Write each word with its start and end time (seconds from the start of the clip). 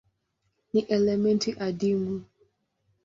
Ni 0.73 0.81
elementi 0.95 1.49
adimu. 1.67 2.21